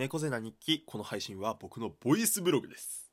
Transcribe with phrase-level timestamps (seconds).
[0.00, 3.12] 猫背な日記この配信は僕のボイスブログです。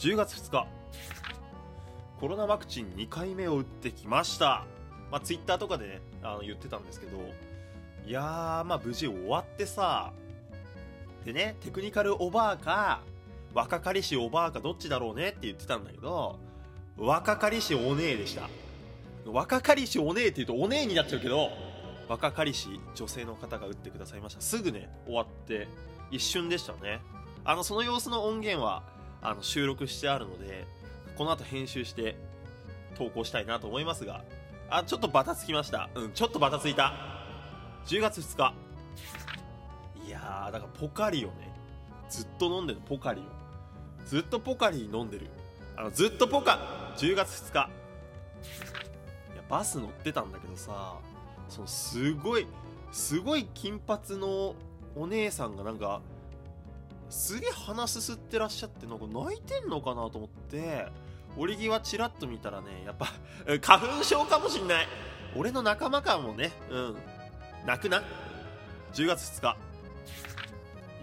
[0.00, 0.66] 10月2日。
[2.18, 4.66] コロナワクチン2回目を打ってきました。
[5.12, 7.18] まあツイッターとかでねあの言ってたんですけど。
[8.04, 10.12] いやーまあ無事終わってさ。
[11.24, 13.02] でねテクニカルおばあか
[13.54, 16.36] 若かりしおばあかどっちだろうねって言ってたんだけど
[16.96, 18.50] 若かりしお姉でした。
[19.24, 21.50] 若かりしお姉って言うとお姉になっちゃうけど
[22.08, 24.40] 若かりし女性の方が打ってくださいました。
[24.40, 25.68] すぐね終わって
[26.10, 27.00] 一瞬でしたね。
[27.44, 28.82] あのその様子の音源は
[29.22, 30.66] あの収録してあるので
[31.16, 32.16] この後編集して
[32.96, 34.24] 投稿したいなと思いますが
[34.70, 35.90] あちょっとバタつきました。
[35.94, 36.94] うんちょっとバタついた。
[37.86, 38.54] 10月2日。
[40.06, 41.50] いやーだからポカリをね
[42.08, 42.80] ずっと飲んでる。
[42.86, 43.24] ポカリを。
[44.06, 45.28] ずっとポカリ飲んでる。
[45.76, 46.94] あのずっとポカ。
[46.96, 47.70] 10月2日。
[49.34, 50.96] いやバス乗ってたんだけどさ
[51.48, 52.46] そのすごい
[52.92, 54.54] すごい金髪の
[54.96, 56.00] お姉さんがなんか
[57.10, 60.86] すげえ鼻すすってらっしゃってなんか泣いてんのかなと思って
[61.36, 63.06] 折り際チラッと見たらねやっぱ
[63.62, 64.88] 花粉症かもしんない。
[65.36, 66.52] 俺の仲間かもね。
[66.70, 66.96] うん。
[67.66, 68.02] 泣くな。
[68.94, 69.56] 10月2日。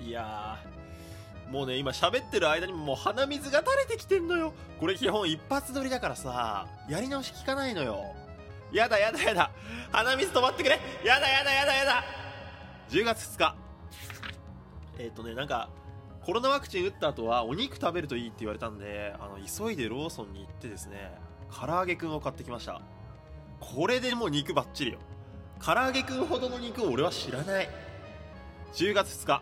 [0.07, 0.57] いや
[1.49, 4.53] もうね今喋ってる間にもう鼻水が垂れてきてんのよ。
[4.79, 8.03] これ基本一発撮りだからさやり直し効かないのよ。
[8.71, 9.51] やだやだやだ。
[9.91, 10.79] 鼻水止まってくれ。
[11.03, 12.03] やだやだやだやだ。
[12.89, 13.55] 10月2日。
[14.97, 15.69] えっ、とねなんか
[16.25, 21.11] コロナワクチン打った後はお肉食べるといいって言われたんであの急いでローソンに行ってですね
[21.53, 22.81] 唐揚げくんを買ってきました。
[23.59, 24.99] これでもう肉バッチリよ。
[25.63, 27.69] 唐揚げくんほどの肉を俺は知らない。
[28.73, 29.41] 10月2日。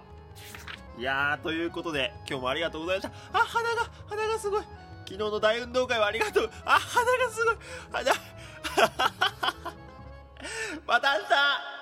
[0.99, 3.39] いやーということで今日もありがとうございました。
[3.39, 4.63] あ鼻が鼻がすごい。
[5.05, 6.49] 昨日の大運動会はありがとう。
[6.65, 7.29] あ鼻が
[11.03, 11.72] 单子。